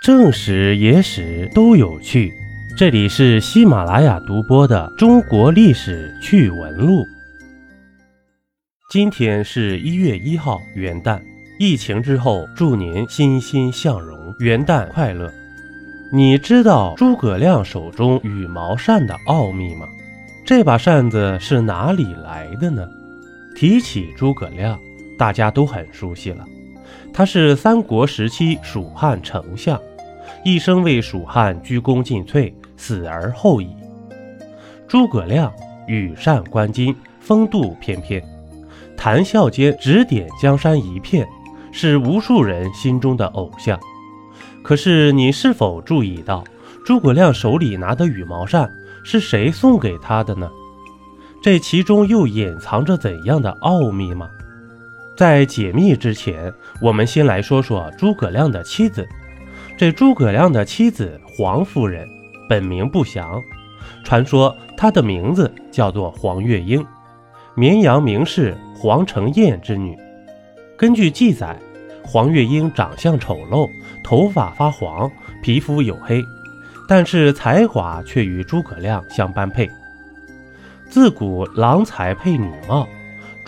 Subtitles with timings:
[0.00, 2.32] 正史、野史都有趣。
[2.76, 7.02] 这里是喜马拉雅独播的《中国历史趣闻录》。
[8.90, 11.20] 今天是一月一号，元旦。
[11.58, 15.32] 疫情之后，祝您欣欣向荣，元旦快乐！
[16.12, 19.88] 你知道诸葛亮手中羽毛扇的奥秘吗？
[20.46, 22.88] 这把扇子是哪里来的呢？
[23.56, 24.78] 提起诸葛亮，
[25.18, 26.46] 大家都很熟悉了。
[27.18, 29.76] 他是三国时期蜀汉丞相，
[30.44, 33.66] 一生为蜀汉鞠躬尽瘁，死而后已。
[34.86, 35.52] 诸葛亮
[35.88, 38.22] 羽扇纶巾，风度翩翩，
[38.96, 41.26] 谈笑间指点江山一片，
[41.72, 43.76] 是无数人心中的偶像。
[44.62, 46.44] 可是你是否注意到，
[46.86, 48.70] 诸葛亮手里拿的羽毛扇
[49.02, 50.48] 是谁送给他的呢？
[51.42, 54.30] 这其中又隐藏着怎样的奥秘吗？
[55.18, 59.04] 在解密之前，我们先来说说诸葛亮的妻子。
[59.76, 62.08] 这诸葛亮的妻子黄夫人，
[62.48, 63.42] 本名不详，
[64.04, 66.86] 传说她的名字叫做黄月英，
[67.56, 69.98] 绵阳名士黄承彦之女。
[70.76, 71.58] 根据记载，
[72.04, 73.68] 黄月英长相丑陋，
[74.04, 75.10] 头发发黄，
[75.42, 76.22] 皮肤黝黑，
[76.88, 79.68] 但是才华却与诸葛亮相般配。
[80.88, 82.86] 自古郎才配女貌。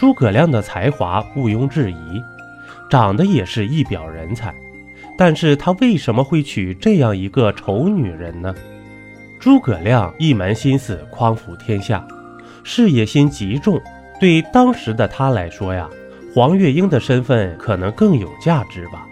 [0.00, 2.24] 诸葛亮的才华毋庸置疑，
[2.88, 4.54] 长得也是一表人才，
[5.14, 8.54] 但是他为什么会娶这样一个丑女人呢？
[9.38, 12.02] 诸葛亮一门心思匡扶天下，
[12.64, 13.78] 事业心极重，
[14.18, 15.86] 对当时的他来说呀，
[16.34, 19.06] 黄月英的身份可能更有价值吧。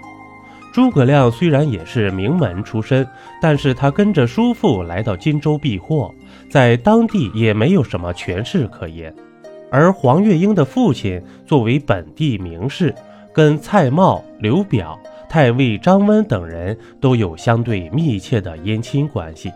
[0.73, 3.07] 诸葛亮虽然也是名门出身，
[3.43, 6.15] 但是他跟着叔父来到荆州避祸，
[6.49, 9.15] 在当地也没有什么权势可言。
[9.71, 12.95] 而黄月英的父亲作为本地名士，
[13.33, 19.53] 跟蔡瑁、刘表、太尉张温等人都有相对密切的姻亲关系。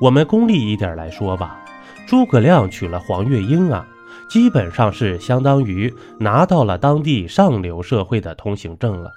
[0.00, 1.64] 我们功利一点来说吧，
[2.06, 3.86] 诸葛亮娶了黄月英啊，
[4.28, 9.10] 基本上是相当于拿到了当地上流社会的通行证了。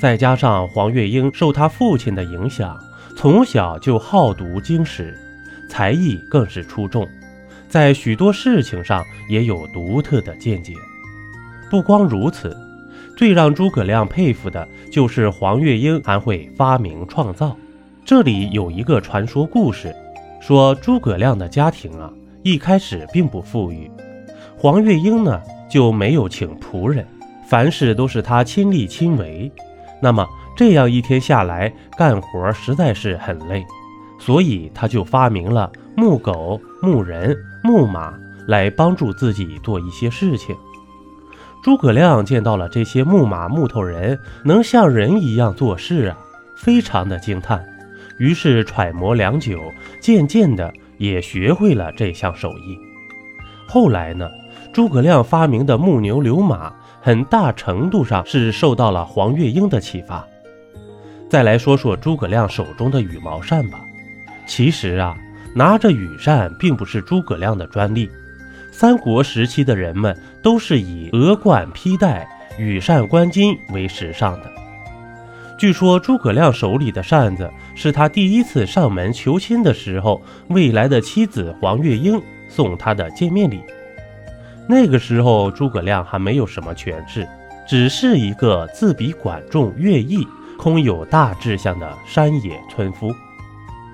[0.00, 2.78] 再加上黄月英受他父亲的影响，
[3.16, 5.16] 从小就好读经史，
[5.68, 7.06] 才艺更是出众。
[7.72, 10.74] 在许多事情上也有独特的见解。
[11.70, 12.54] 不光如此，
[13.16, 17.56] 最让诸葛亮佩服的就是黄月英还会发明创造。
[18.04, 19.96] 这里有一个传说故事，
[20.38, 22.12] 说诸葛亮的家庭啊，
[22.42, 23.90] 一开始并不富裕，
[24.54, 25.40] 黄月英呢
[25.70, 27.06] 就没有请仆人，
[27.48, 29.50] 凡事都是他亲力亲为。
[30.02, 33.64] 那么这样一天下来，干活实在是很累，
[34.24, 37.36] 所以他就发明了木狗、木人。
[37.64, 38.12] 木马
[38.48, 40.54] 来帮助自己做一些事情。
[41.62, 46.18] 诸葛亮见到了这些木马木头人能像人一样做事啊，
[46.56, 47.64] 非常的惊叹。
[48.18, 49.60] 于是揣摩良久，
[50.00, 52.76] 渐渐的也学会了这项手艺。
[53.68, 54.28] 后来呢，
[54.72, 60.26] 诸葛亮发明的木牛流马，很大程度上是受到了黄月英的启发。
[61.28, 63.78] 再来说说诸葛亮手中的羽毛扇吧，
[64.52, 65.16] 其实啊。
[65.54, 68.10] 拿着羽扇并不是诸葛亮的专利，
[68.70, 72.26] 三国时期的人们都是以鹅冠披带、
[72.58, 74.50] 羽扇纶巾为时尚的。
[75.58, 82.18] 据说诸葛亮手里的扇子是他第一次上门求亲的时候，未来的妻子黄月英
[82.48, 83.60] 送他的见面礼。
[84.66, 87.28] 那个时候诸葛亮还没有什么权势，
[87.68, 90.26] 只是一个自比管仲、乐毅、
[90.58, 93.12] 空有大志向的山野村夫。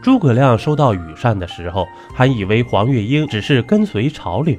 [0.08, 4.56] 诸葛亮收到羽扇的时候，还以为黄月英只是跟随潮流，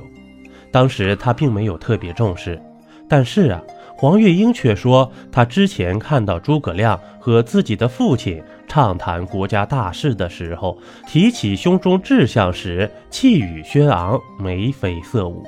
[0.69, 2.61] 当时他并没有特别重视。
[3.09, 3.59] 但是啊，
[3.97, 10.77] 黄月英却说，他之前看到诸葛亮和自己的父亲畅谈国家大事的时候，
[11.07, 15.41] 提起胸中志向时，气宇轩昂，眉飞色舞；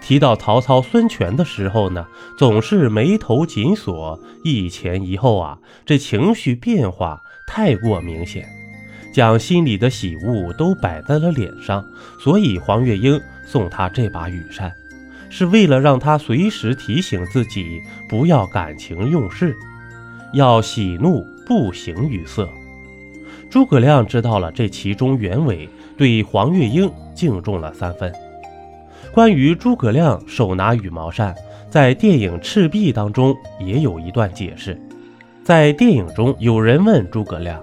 [0.00, 2.06] 提到曹操、孙权的时候呢，
[2.38, 8.48] 总是眉头紧锁，一前一后啊，这情绪变化太过明显。
[9.16, 11.82] 将心里的喜恶都摆在了脸上，
[12.20, 14.70] 所以黄月英送他这把羽扇，
[15.30, 17.80] 是为了让他随时提醒自己
[18.10, 19.56] 不要感情用事，
[20.34, 22.46] 要喜怒不形于色。
[23.48, 25.66] 诸葛亮知道了这其中原委，
[25.96, 28.12] 对黄月英敬重了三分。
[29.14, 31.34] 关于诸葛亮手拿羽毛扇，
[31.70, 34.78] 在电影《赤壁》当中也有一段解释。
[35.42, 37.58] 在电影中，有人问诸葛亮。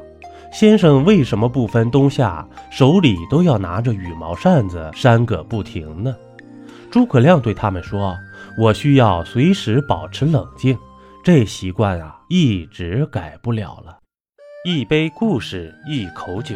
[0.53, 6.15] 先生为什么不分冬夏，手里都要拿着羽毛扇子扇个不停呢？
[6.91, 8.15] 诸葛亮对他们说
[8.55, 10.77] ：“我需要随时保持冷静，
[11.23, 13.97] 这习惯啊，一直改不了了。”
[14.63, 16.55] 一杯故事，一口酒。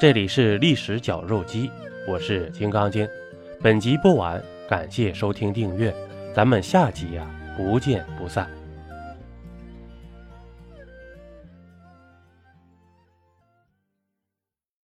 [0.00, 1.68] 这里是历史绞肉机，
[2.06, 3.06] 我是金刚经。
[3.60, 5.92] 本集播完，感谢收听订阅，
[6.32, 7.26] 咱们下集呀，
[7.56, 8.48] 不见不散。